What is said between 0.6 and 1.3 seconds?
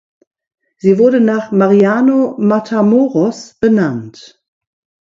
Sie wurde